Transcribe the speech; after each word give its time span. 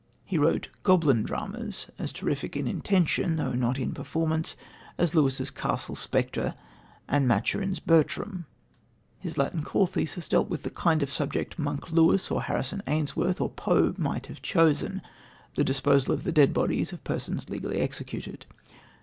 He 0.25 0.39
wrote 0.39 0.69
"goblin 0.81 1.21
dramas" 1.21 1.85
as 1.99 2.11
terrific 2.11 2.57
in 2.57 2.65
intention, 2.67 3.35
but 3.35 3.53
not 3.59 3.77
in 3.77 3.93
performance, 3.93 4.55
as 4.97 5.13
Lewis's 5.13 5.51
Castle 5.51 5.93
Spectre 5.93 6.55
and 7.07 7.27
Maturin's 7.27 7.79
Bertram. 7.79 8.47
His 9.19 9.37
Latin 9.37 9.61
call 9.61 9.85
thesis 9.85 10.27
dealt 10.27 10.49
with 10.49 10.63
the 10.63 10.71
kind 10.71 11.03
of 11.03 11.11
subject 11.11 11.59
"Monk" 11.59 11.91
Lewis 11.91 12.31
or 12.31 12.41
Harrison 12.41 12.81
Ainsworth 12.87 13.39
or 13.39 13.51
Poe 13.51 13.93
might 13.99 14.25
have 14.25 14.41
chosen 14.41 15.03
the 15.53 15.63
disposal 15.63 16.15
of 16.15 16.23
the 16.23 16.31
dead 16.31 16.51
bodies 16.51 16.91
of 16.91 17.03
persons 17.03 17.51
legally 17.51 17.77
executed. 17.77 18.47